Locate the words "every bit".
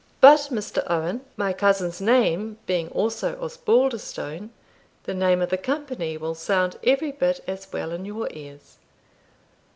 6.83-7.39